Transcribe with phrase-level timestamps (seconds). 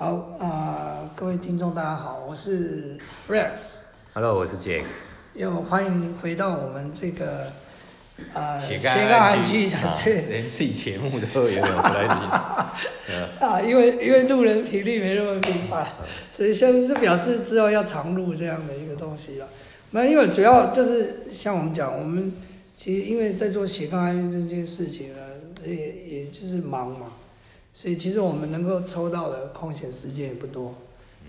[0.00, 2.96] 好啊、各位听众大家好，我是
[3.28, 4.84] Rex，Hello，我是 Jack。
[5.34, 7.52] 又欢迎回到我们这个
[8.32, 12.14] 呃斜杠杠韩剧啊这连自己节目都有点不太听。
[13.44, 15.84] 啊，因为因为路人频率没那么频繁，
[16.32, 19.48] 所以像是表示之后要常录这样的一个东西了。
[19.90, 22.32] 那因为主要就是像我们讲，我们
[22.76, 25.18] 其实因为在做斜杠安这件事情呢，
[25.66, 27.08] 也也就是忙嘛，
[27.72, 30.74] 所以其实我们能够抽到的空闲时间也不多。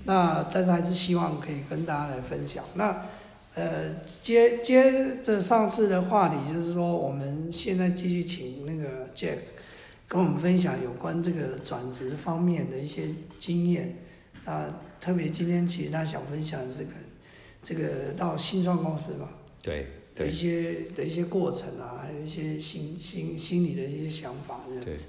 [0.05, 2.63] 那但是还是希望可以跟大家来分享。
[2.75, 3.05] 那
[3.55, 9.39] 呃，接接着上次的话题，就是说我们现在继续请那个 Jack
[10.07, 13.97] 跟我们分享有关这个转职方面的一些经验。
[14.45, 16.93] 那特别今天其实他想分享的是跟
[17.61, 19.29] 这个到新创公司嘛
[19.61, 25.05] 对对的一些的一些过程啊，还有一些心心心理的一些想法这样对子。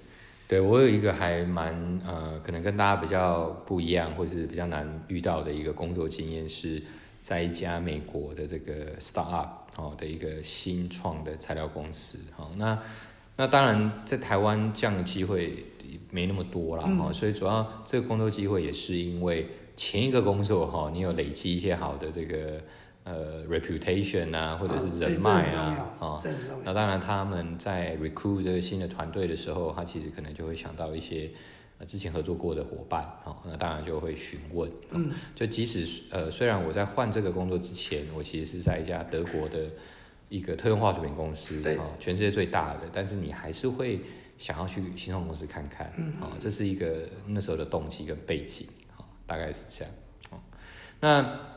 [0.51, 1.73] 对，我有一个还蛮
[2.05, 6.83] 呃，可能跟大家比较不一样，或是比较难遇到的一个工作经验，是
[7.21, 12.33] 在一家美国的这个 startup 哦的一个新创的材料公司。
[12.37, 12.77] 哦，那
[13.37, 15.65] 那当然在台湾这样的机会
[16.11, 16.83] 没那么多啦。
[16.85, 22.61] 嗯哦，所以主要这个工作机会也是因为前一个工作哈、你有累积一些好的这个
[23.11, 26.23] 呃 reputation 啊，或者是人脉啊啊。
[26.63, 31.29] 那当然，他们在 recruit 这个新的团队的时候，他其实可能就会想到一些
[31.79, 34.71] 呃之前合作过的伙伴，哦，那当然就会询问。
[34.91, 39.59] 嗯，就即使呃，虽然我在换这个工作之前，我其实是在一家德国的
[40.29, 44.01] 一个特用化学品公司，对哦，全世界最大的，但是你还是会
[44.39, 49.93] 想要去新创公司看看，嗯哦，这是一个那时候的动机跟背景，哦，大概是这样，
[50.31, 50.39] 哦，
[51.01, 51.51] 那。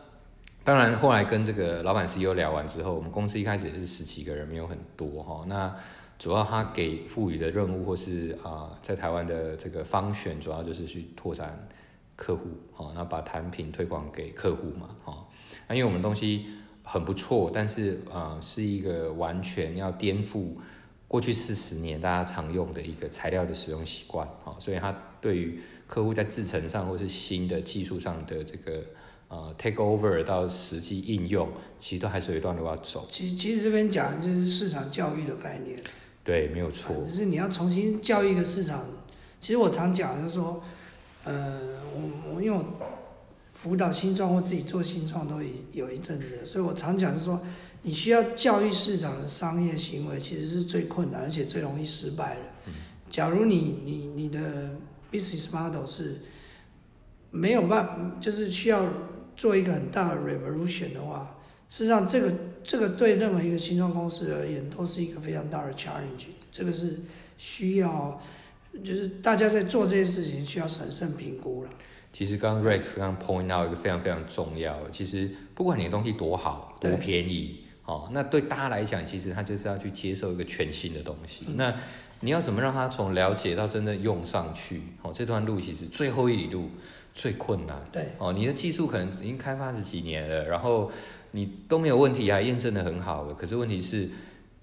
[0.66, 5.44] 当然，后来跟这个老板 CEO 聊完之后，我们公司一开始也是十几个人，没有很多哈。
[5.48, 5.76] 那
[6.18, 11.68] 主要他给赋予的任务或是啊、在台湾的这个方选，主要就是去拓展
[12.16, 15.28] 客户，好，那把产品推广给客户嘛，哈。
[15.68, 16.46] 那因为我们东西
[16.82, 20.52] 很不错，但是呃是一个完全要颠覆
[21.10, 28.82] 过去四十年大家常用的一个材料的使用习惯，好，所以它对于客户在制成上或是新的技术上的这个
[29.34, 31.50] 呃 take over 到实际应用，
[31.80, 33.08] 其实都还是有一段路要走。
[33.10, 35.76] 其其实这边讲的就是市场教育的概念。
[36.24, 36.96] 对，没有错。
[37.04, 38.86] 就是你要重新教育一个市场。
[39.42, 40.64] 其实我常讲就是说，
[41.24, 41.60] 呃，
[41.96, 42.64] 我我因为我
[43.52, 47.42] 辅导新创或自己做新创都有有一阵子了，所以我常讲就是说，
[47.82, 52.72] 你需要教育市场的商业行为，其实是最困难而且最容易失败的。
[53.10, 54.70] 假如你你你的
[55.12, 56.22] business model 是
[57.32, 58.86] 没有办法，就是需要
[59.36, 61.36] 做一个很大的 revolution 的话，
[61.70, 62.32] 事实上这个
[62.64, 67.00] 这个对任何一个新创公司而言都是一个非常大的 challenge，这个是
[67.38, 68.22] 需要，
[68.84, 71.70] 就是大家在做这件事情需要审慎评估了。
[72.12, 81.46] 其实刚刚 Rex 刚刚 point out 一个非常非常重要，其实不管你的东西多好多便宜，哦，那对大家来讲，其实他就是要去接受一个全新的东西。
[81.56, 81.74] 那
[82.20, 84.84] 你要怎么让他从了解到真正用上去？
[85.02, 86.70] 哦，这段路其实最后一里路
[87.14, 87.78] 最困难。
[87.92, 90.92] 对，哦，你的技术可能已经开发十几年了，然后
[91.32, 93.34] 你都没有问题啊，验证的很好了。
[93.34, 94.10] 可是问题是，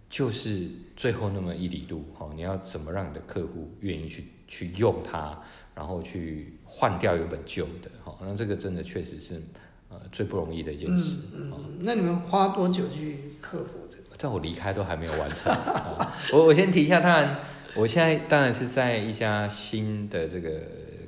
[0.09, 5.41] 就是最后那么一里路，哦，你要怎么让你的客户愿意去去用它，
[5.75, 9.41] 然后去换掉原本旧的，哦，那这个真的确实是
[9.89, 11.19] 呃最不容易的一件事。
[11.33, 14.17] 嗯那你们花多久去克服这个？
[14.19, 15.51] 在我离开都还没有完成。
[15.53, 17.39] 哦我我先提一下，当然，
[17.75, 20.61] 我现在当然是在一家新的这个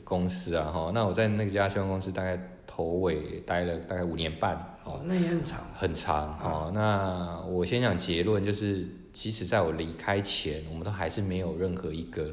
[0.05, 4.55] 公司啊，哈，那我在那家新闻公司大概头尾待了大概五年半，
[4.85, 5.61] 哦，哦，那也很长。
[5.77, 6.71] 很长哦。
[6.75, 12.31] 那我先讲结论，就是即使在我离开前，我们都还是没有任何一个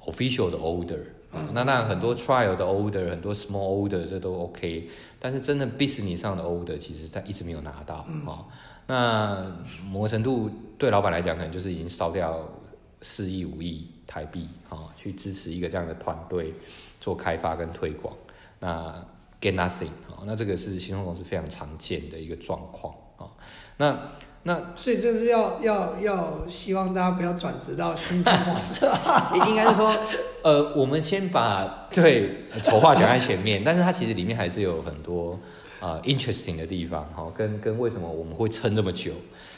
[0.00, 1.00] official 的 order。
[1.32, 4.86] 啊那那很多 trial 的 order，很多 small order 这都 OK，
[5.18, 8.44] 但是真的 business 上的 order，其实他一直没有拿到啊、哦。
[8.86, 9.50] 那
[9.90, 12.46] 某个程度对老板来讲，可能就是已经烧掉
[13.00, 16.52] 四亿五亿台币啊、哦，去支持一个这样的团队
[17.02, 18.14] 做开发跟推广。
[18.60, 18.94] 那
[19.40, 23.26] get nothing 啊、哦，那这个是新创公司非常常见的一个状况啊。
[23.78, 23.98] 那
[24.44, 29.32] 那 所以就是要要要希望大家不要转职到新创公司啊。
[29.48, 29.92] 应该是说，
[30.44, 35.32] 呃，我们先把对丑话讲在前面， 但是它其实里面还是有很多
[35.80, 39.10] 啊、呃 interesting 的地方，哈、跟跟为什么我们会撑这么久。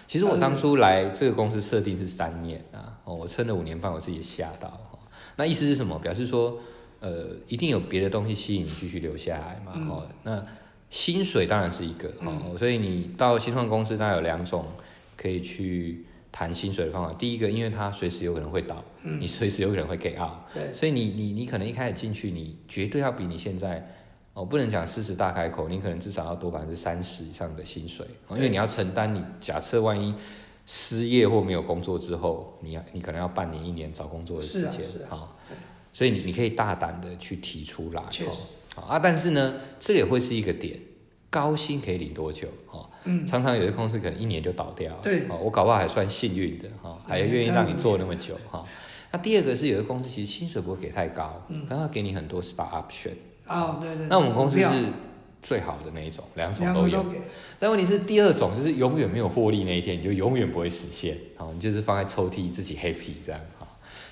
[0.06, 4.98] 其实我当初来这个公司设定是三年啊，哦，我撑了五年半，我自己也吓到哈。
[5.36, 5.98] 那意思是什么？
[5.98, 6.58] 表示说，
[7.04, 10.42] 呃，一定有别的东西吸引你继续留下来嘛，哦，那
[10.88, 14.64] 薪水当然是一个哦，所以你到新创公司，它有两种
[15.14, 19.20] 可以去谈薪水的方法，第一个，因为它随时有可能会倒，嗯。
[19.20, 23.86] 你随时有可能会给 out，对，所以你你你可能一开始进去，你绝对要比你现在，
[24.32, 30.14] 哦，不能讲四十大开口，你可能至少要多百分之三十以上的薪水，哦因为你要承担你假设万一
[30.64, 35.33] 失业或没有工作之后，你要你可能要半年一年找工作的时间，是啊啊好
[35.94, 40.78] 所以你你可以大胆的去提出来，哦确实，好啊，但是呢，这也会是一个点，
[41.30, 42.48] 高薪可以领多久？
[42.72, 48.66] 哦，嗯，常常有些公司可能一年就倒掉了，对哦，我搞不好还算幸运的哈，还愿意让你做那么久哈。
[49.12, 53.12] 那第二个是有的公司其实薪水不会给太高，嗯但它给你很多 star option。
[53.46, 54.66] 哦，对对，那我们公司是
[55.40, 57.04] 最好的那一种，两种都有
[57.60, 63.53] 但问题是第二种就是永远没有获利那一天，你就永远不会实现，好，你就是放在抽屉自己 happy 这样哈。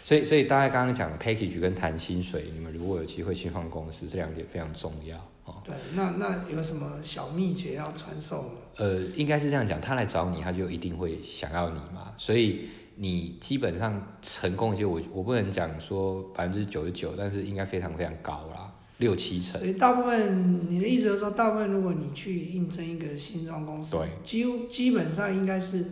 [0.04, 5.62] 所以所以大家刚刚讲的 package 跟谈薪水，你们如果有机会新创公司，这两点非常重要哦。
[5.64, 8.48] 对，那那有什么小秘诀要传授吗？
[8.76, 19.60] 呃，应该是这样讲，他来找你，他就一定会想要你嘛，所以你基本上成功的机会，我我不能讲说百分之九十九，但是应该非常非常高啦，六七成。
[19.60, 25.86] 所以大部分你的意思就是说，大部分如果你去应征一个新创公司，对，几乎基本上应该是，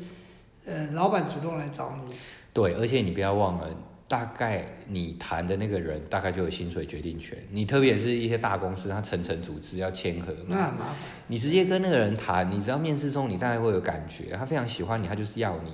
[0.64, 2.14] 呃，老板主动来找你，
[2.52, 3.68] 对，而且你不要忘了，
[4.10, 7.38] 大概你谈的那个人大概就有薪水决定权。
[7.52, 10.96] 你特别是一些大公司，它层层组织要签合嘛，那麻烦。
[11.28, 15.70] 你直接跟那个人谈，你知道面试中你大概会有感觉，他非常喜欢你，他就是要你。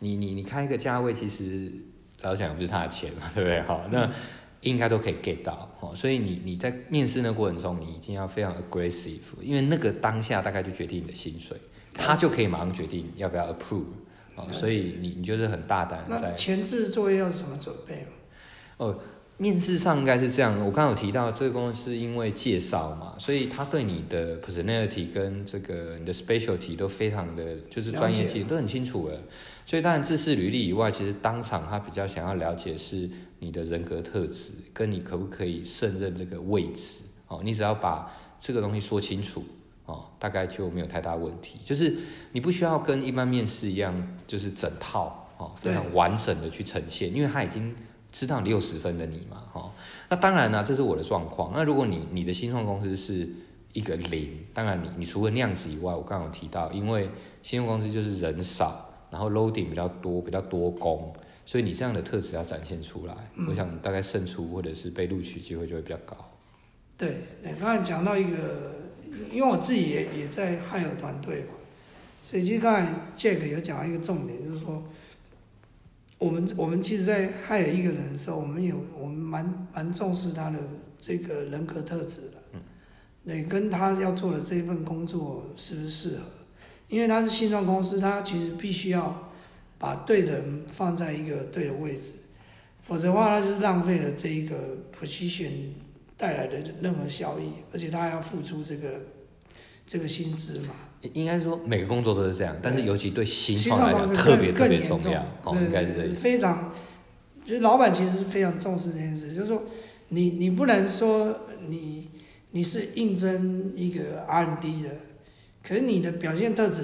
[0.00, 1.72] 你你你开一个价位，其实
[2.20, 3.62] 老实讲也不是他的钱嘛，对不对？
[3.62, 4.10] 好，那
[4.60, 5.94] 应该都可以 get 到哦。
[5.94, 11.56] 所以你你在面试那过程中，你一定要非常 aggressive，因为那个当下大概就决定你的薪水，
[11.94, 13.86] 他就可以马上决定要不要 approve
[14.48, 14.52] 哦。
[14.52, 18.06] 所以你你就是很大胆在那前置作业要怎么准备
[18.76, 18.98] 哦？
[19.36, 29.16] 面试上应该是这样，我刚刚有提到这个公司因为介绍嘛，所以他对你的 personality 跟这个你的 specialty 都非常的就是专业性都很清楚了。
[29.64, 33.08] 所以当然自视履历以外，其实当场他比较想要了解是
[33.38, 36.96] 你的人格特质，跟你可不可以胜任这个位置。
[37.28, 39.42] 哦，你只要把这个东西说清楚，
[39.90, 41.58] 哦，大概就没有太大问题。
[41.64, 41.96] 就是
[42.32, 47.74] 你不需要跟一般面试一样，就是整套哦，非常完整的去呈现，因为他已经
[48.12, 49.72] 知道六十分的你嘛，哈、
[50.08, 51.52] 那当然呢、这是我的状况。
[51.54, 53.28] 那如果你你的新创公司是
[53.72, 57.10] 一个零，当然你你除了那样子以外，我刚刚有提到，因为
[57.42, 61.12] 新创公司就是人少，然后 loading 比较多，比较多工，
[61.46, 63.14] 所以你这样的特质要展现出来，
[63.48, 66.16] 我想大概胜出或者是被录取机会就会比较高。
[66.98, 68.36] 对，对，刚才讲到一个，
[69.30, 71.54] 因为我自己也也在海尔团队嘛，
[72.22, 72.86] 所以其实刚才
[73.16, 74.82] Jack 有讲到一个重点，就是说，
[76.18, 80.58] 我们我们其实，在海尔一个人的时候，我们有我们蛮蛮重视他的
[81.00, 82.60] 这个人格特质的，嗯，
[83.24, 86.24] 对，跟他要做的这一份工作是不是适合？
[86.88, 89.30] 因为他是新创公司，他其实必须要
[89.78, 92.12] 把对的人放在一个对的位置，
[92.82, 94.56] 否则的话，他就是浪费了这一个
[94.92, 95.50] position
[96.20, 98.88] 带来的任何效益，而且他还要付出这个
[99.86, 100.74] 这个薪资嘛。
[101.00, 105.24] 应应该说每个工作都是这样，但是尤其对新新创来特别特别重要，
[105.54, 106.20] 应该是这意思。
[106.20, 106.74] 非常，
[107.46, 109.62] 就是老板其实是非常重视这件事，就是说
[110.10, 112.10] 你你不能说你
[112.50, 114.90] 你是应征一个 R&D 的，
[115.62, 116.82] 可是你的表现特质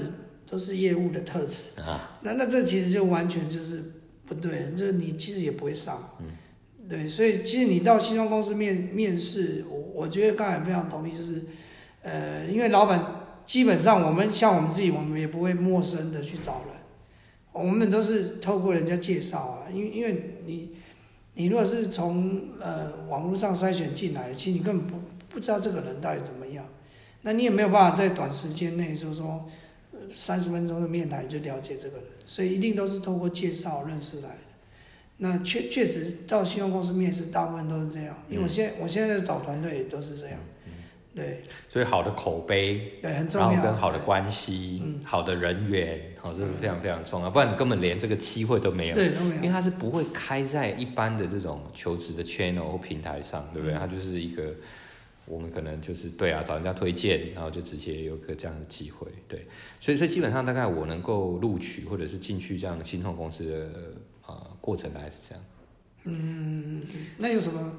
[0.48, 3.82] 都是业务的特质，啊，那那这其实就完全就是
[4.24, 6.16] 不对，就是你其实也不会上。
[6.20, 6.26] 嗯
[6.88, 11.42] 对，所以其实你到新创公司面面试，我我觉得刚才非常同意，就是，
[12.02, 16.76] 呃，因为老板基本上我们像我们自己，我们也不会陌生的去找人，
[17.52, 20.76] 我们都是透过人家介绍啊，因为因为你
[21.34, 26.64] 你如果是从呃网络上筛选进来的，其实你根本不不知道这个人到底怎么样，
[27.22, 29.44] 那你也没有办法在短时间内说说
[30.14, 34.45] 三十分钟的面谈就了解这个人，所以一定都是透过介绍认识来的。
[35.18, 40.38] 那确确实到新创公司面试，大部分都是这样，因为我现在、我现在找团队也都是这样，
[41.14, 43.50] 对所以好的口碑，对很重要。
[43.50, 48.94] 然后跟好的关系、嗯好的人缘，好、这是非常非常重要，不然你根本连这个机会都没有。
[48.94, 53.74] 对都没有，因为它是不会开在一般的这种求职的 channel 或平台上，对不对？
[53.74, 54.52] 嗯它就是一个
[55.24, 59.46] 我们可能就是对啊，找人家推荐，然后就直接有个这样的机会，对。
[59.80, 63.80] 所以，所以基本上大概我能够录取或者是进去这样新创公司的呃
[64.66, 65.44] 过程大概是这样。
[66.04, 66.82] 嗯，
[67.18, 67.72] 那有什么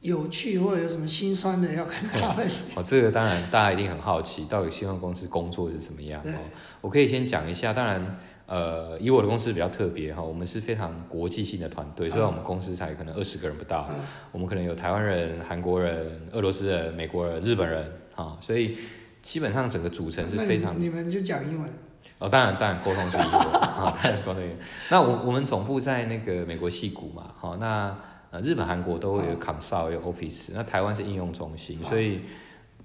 [0.00, 2.76] 有趣或者有什么心酸的要跟大家分享？
[2.76, 6.38] 哦，这个当然大家一定很好奇，到底新创公司工作是怎么样对哦？
[6.80, 8.18] 我可以先讲一下，当然。
[8.48, 13.96] 呃，以我的公司比较特别哈，我们是非常国际性的团队，虽然我们公司才可能二十个人不到，嗯
[14.30, 18.78] 我们可能有台湾人、韩国人、俄罗斯人、美国人、日本人啊，所以
[19.20, 21.68] 基本上整个组成是非常你你们就讲英文，
[22.18, 24.42] 哦，当然，当然，沟通是英文啊，当然沟通。
[24.90, 27.94] 那我我们总部在那个美国戏谷嘛，好，那
[28.30, 32.22] 呃日本、韩国都会有 consult 有 office，那台湾是应用中心，所以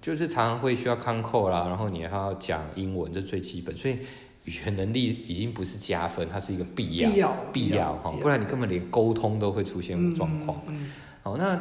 [0.01, 4.00] 就是常常会需要 control 啦，然后你还要讲英文，这最基本，所以
[4.43, 10.61] 语言能力已经不是加分，它是一个必要，必要哈，不然你根本连沟通都会出现状况。
[10.67, 10.91] 嗯嗯
[11.23, 11.57] 好，那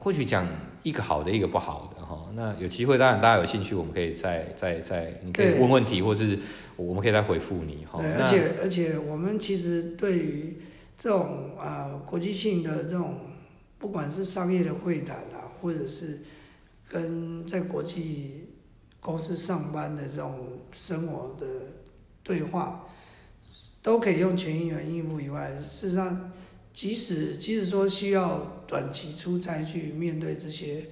[0.00, 0.44] 或许讲
[0.82, 1.91] 一个好的，一个不好。
[2.34, 6.38] 那有机会，当然大家有兴趣，我们可以再再再，你可以问问题，或是
[6.76, 8.00] 我们可以再回复你哈。
[8.00, 10.56] 对，而且而且我们其实对于
[10.96, 13.18] 这种啊、呃国际性的这种，
[13.78, 16.20] 不管是商业的会谈啊，或者是
[16.88, 18.48] 跟在国际
[19.00, 21.46] 公司上班的这种生活的
[22.22, 22.86] 对话，
[23.82, 26.32] 都可以用全英文应付以外，事实上，
[26.72, 30.84] 即使即使说需要短期出差去面对这些。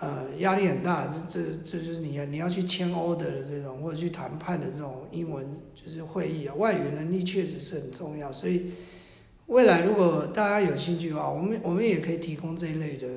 [0.00, 8.30] 呃，压力很大，这这这就是你要你要去签 order 的这种，或者去谈判的这种英文就是会议啊，外语能力确实是很重要。
[8.30, 8.66] 所以
[9.46, 13.08] 未来如果大家有兴趣的话，我们我们也可以提供这一类的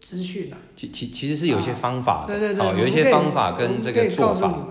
[0.00, 0.56] 资讯啊。
[0.74, 4.68] 其其其实是有一些方法的，对对对，哦，有一些方法跟这个做法。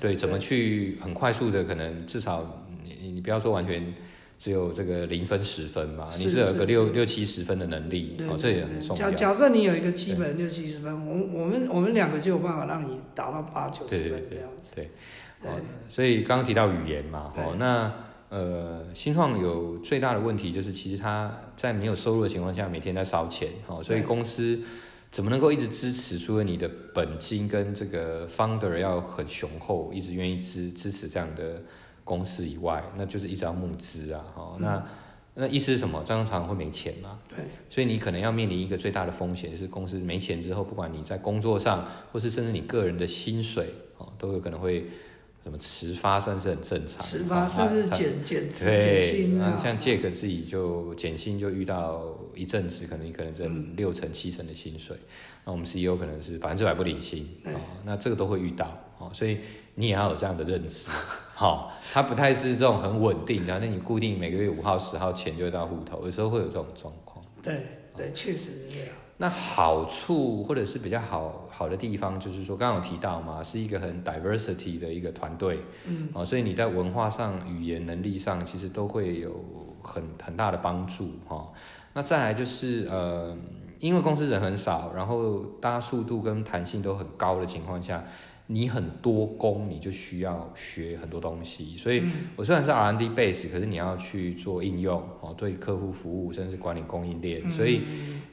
[0.00, 3.94] 对，怎么去很快速的，可能至少你你你不要说完全
[4.42, 9.08] 只有这个零分十分嘛，你是是有个是六六七十分的能力，对哦，这也很重要。
[9.12, 14.72] 假设你有一个基本六七十分，我我们我们两个就有办法让你达到八九十分这样子。
[14.74, 14.90] 对，
[15.40, 15.54] 对哦，
[15.88, 17.94] 所以刚刚提到语言嘛，哦，那
[18.30, 24.58] 呃，新创有最大的问题就是，其实他在没有收入的情况下，每天在烧钱，哦，所以公司
[25.12, 26.18] 怎么能够一直支持？
[26.18, 31.62] 除了你的本金跟这个 founder 要很雄厚，一直愿意支支持这样的
[32.04, 34.82] 公司以外，那就是一直要募资啊，哦，那
[35.34, 36.02] 那意思是什么？
[36.04, 37.38] 这样常常会没钱嘛，对。
[37.70, 44.84] 所以你可能要面临一个最大的风险，就是公司没钱之后，不管你在工作上，或是甚至你个人的薪水，哦，都有可能会
[45.42, 47.00] 什么迟发，算是很正常。
[47.00, 53.34] 迟发哦甚至它减减减薪啊，像杰克自己就减薪就遇到一阵子，可能你可能嗯。
[53.34, 54.94] 挣六成七成的薪水，
[55.46, 58.66] 那我们 CEO 可能是百分之百不领薪，哦，那这个都会遇到，
[58.98, 59.38] 哦，所以
[59.76, 60.90] 你也要有这样的认知，
[61.42, 67.24] 好、它不太是这种很稳定的，那你固定每个月五号十号钱就会到户头，有时候会有这种状况。
[67.42, 68.88] 对对，确实是这样。
[69.18, 79.44] 那好处或者是比较好好的地方，就是说刚刚有提到嘛，是一个很 diversity 的一个团队，嗯，哦，所以你在文化上、语言能力上，其实都会有
[79.82, 81.48] 很很大的帮助哈、哦。
[81.92, 83.36] 那再来就是呃，
[83.80, 88.02] 因为公司人很少，然后大家速度跟弹性都很高的情况下，
[88.52, 91.76] 你很多工，你就需要学很多东西。
[91.76, 92.02] 所以
[92.36, 97.82] 我虽然是 R&D base，可是你要去做应用哦，对客户服务，甚至管理供应链，所以。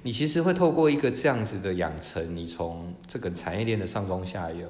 [0.02, 4.66] 你其实会透过一个这样子的养成，你从这个产业链的上中下游，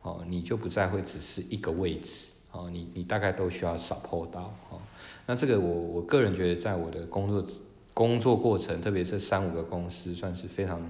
[0.00, 4.78] 哦，你就不再会只是一个位置，哦，你你大概都需要 support 到，哦，
[5.26, 7.44] 那这个我我个人觉得，在我的工作
[7.92, 10.80] 工作过程，特别是三五个公司，算是非常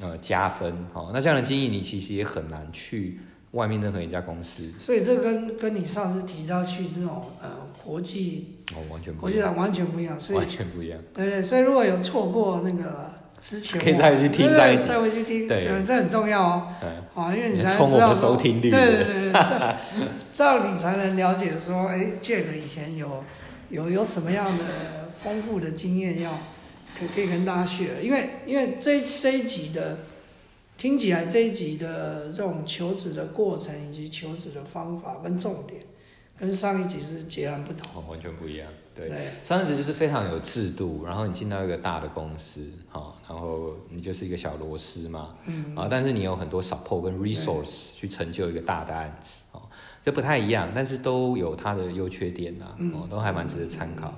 [0.00, 3.20] 呃加分，哦，那这样的经验你其实也很难去
[3.52, 7.50] 外面任何一家公司，所以这跟跟你上次提到去这种呃
[7.84, 13.10] 国际哦，完全不一样，国际上完全不一样，所以完全不一样，对对，所以如果有错过那个
[13.42, 16.68] 之前，可以再回去听对再再回去听，对这很重要哦。
[16.82, 19.76] 嗯，好，因为你才你冲我们知道说收听率对对对对，这
[20.32, 23.22] 这样你才能了解说，哎，Jack 以前有
[23.68, 24.64] 有有什么样的
[25.18, 26.30] 丰富的经验要
[26.98, 29.98] 可可以跟大家 share，因为因为这这一集的
[30.76, 35.82] 听起来这一集的这种求职的过程以及求职的方法跟重点，
[36.38, 37.88] 跟上一集是截然不同。
[37.94, 39.08] 哦，完全不一样，对。
[39.08, 49.62] 对上一集就是非常有制度，然后你进到一个大的公司，好、然后你就是一个小螺丝嘛，嗯，啊，但是你有很多 support 跟 resource 去成就一个大的案子，哦，
[50.04, 54.12] 就不太一样，但是都有它的优缺点呐、嗯哦，都还蛮值得参考。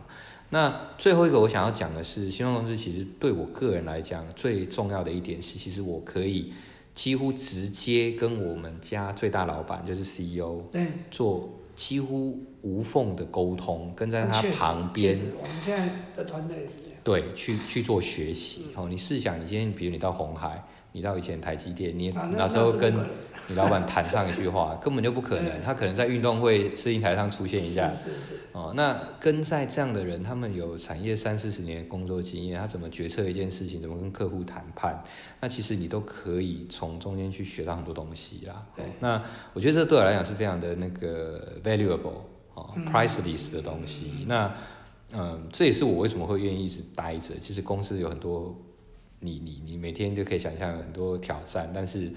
[0.55, 6.53] 那最后一个我想要讲的是，新创公司其实对我个人来讲最重要的一点是，其实我可以
[6.95, 17.01] 几乎直接跟我们家最大老板就是 CEO 对，做几乎无缝的沟通，跟在他旁边我们现在的团队也是这样。
[17.03, 18.67] 对，去去做学习。
[18.77, 20.65] 哦，你试想，你今天比如你到红海，
[20.97, 22.95] 你到以前台积电，你啊，那那时候跟
[23.49, 25.61] 你老板谈上一句话， 根本就不可能。
[25.61, 27.93] 他可能在运动会试映台上出现一下。
[27.93, 35.03] 是是是，哦，那跟在这样的人，他们有产业三四十年的工作经验，他怎么决策一件事情，怎么跟客户谈判，
[35.41, 38.65] 那其实你都可以从中间去学到很多东西啦。
[39.01, 39.21] 那
[39.53, 42.23] 我觉得这对我来讲是非常的那个 valuable
[42.55, 44.25] 哦、priceless 的东西。
[44.29, 44.49] 那
[45.13, 47.35] 嗯，这也是我为什么会愿意一直待着。
[47.41, 48.57] 其实公司有很多，
[49.25, 52.13] 你你你每天就可以想象很多挑战，但是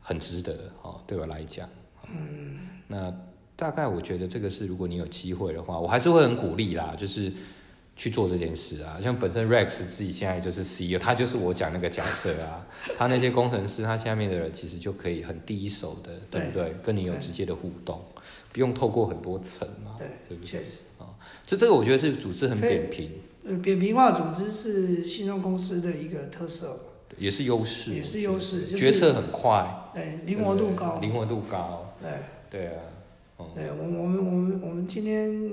[0.00, 1.68] 很值得哦，对我来讲。
[2.10, 3.14] 嗯，那
[3.54, 7.32] 大概我觉得这个是，如果你有机会的话，我还是会很鼓励啦，就是
[7.96, 8.98] 去做这件事啊。
[9.02, 12.66] 像本身 Rex 自己现在就是 CEO，他就是我讲那个角色啊。
[12.96, 16.74] 他那些工程师，他下面的人其实就可以很第一手的，对不对？
[16.82, 18.02] 跟你有直接的互动，
[18.52, 19.96] 不用透过很多层嘛。
[19.98, 20.50] 对，对不对？
[20.50, 20.80] 确实。
[20.98, 21.06] 啊，
[21.44, 23.10] 这这个我觉得是组织很扁平，
[23.48, 26.78] 呃，扁平化组织是信用公司的一个特色，
[27.16, 32.10] 也是优势，也是优势，决策很快，对，灵活度高，灵活度高，对，
[32.50, 32.82] 对啊。
[33.54, 35.52] 对我，我们，我们，我们今天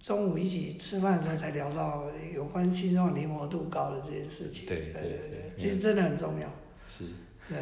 [0.00, 4.64] 中午一起吃饭的时候才聊到有关信用灵活度高的这件事情。
[4.68, 6.46] 对对对，其实真的很重要。
[6.86, 7.04] 是。
[7.48, 7.58] 对。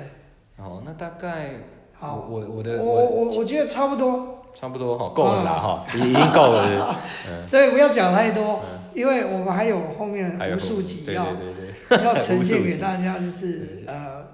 [0.63, 1.55] 哦，那大概
[1.95, 4.45] 好，我我的我我我觉得差不多。
[4.55, 7.01] 差不多哈，够了啦哈，已经够了。
[7.27, 7.49] 嗯。
[7.51, 8.63] 对，不要讲太多，
[8.97, 11.37] 因为我们还有后面无数集要
[12.03, 14.27] 要呈现给大家，就是呃，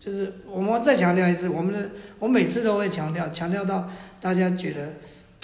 [0.00, 3.88] 就是我们再强调一次，我们的我每次都会强调，强调到。
[4.18, 4.94] 大家觉得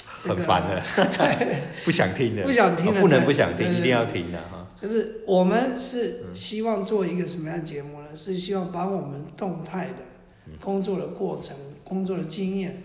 [0.03, 0.83] 很烦的，
[1.85, 4.67] 不想听的，不想听的，不能不想听，一定要听的哈。
[4.81, 8.09] 就是我们是希望做一个什么样的节目呢？
[8.17, 12.83] 是希望把我们动态的工作的过程、工作的经验，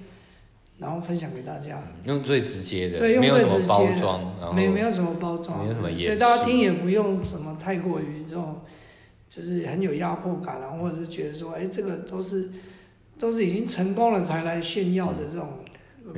[0.77, 8.61] 然后分享给大家，用最直接的，对，用最直接的，没没有什么包装，没有什么所以大家听也不用什么太过于这种，
[9.29, 12.49] 就是很有压迫感啊，或者是觉得说，哎，这个都是
[13.19, 15.49] 都是已经成功了才来炫耀的这种。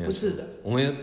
[0.06, 0.96] 不是的，我们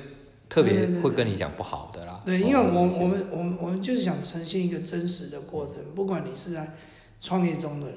[0.48, 2.22] 特别会跟你讲不好的啦。
[2.24, 6.76] 对，因为我我们我们我们就是想呈现一个真实的过程，不管你是在
[7.20, 7.96] 创业中的人，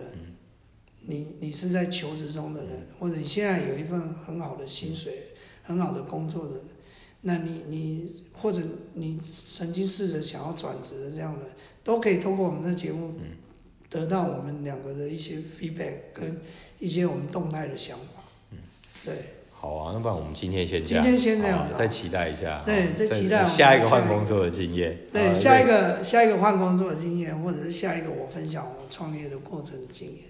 [1.01, 5.28] 你你是在求职中的人，或者你现在有一份很好的薪水、
[5.69, 6.55] 很好的工作的，
[7.21, 8.59] 那你你或者
[8.95, 11.45] 你曾经试着想要转职的这样的，
[11.83, 13.13] 都可以通过我们的节目
[13.88, 16.41] 得到我们两个的一些 feedback 跟
[16.79, 18.23] 一些我们动态的想法。
[18.51, 18.57] 嗯，
[19.05, 19.13] 对。
[19.51, 22.63] 好啊，那不然我们今天先这样，今天先这样，再期待一下。
[22.65, 24.97] 对，再期待下一个换工作的经验。
[25.11, 30.28] 对，下一个下一个换工作的经验，或者是下一个我分享我创业的过程的经验。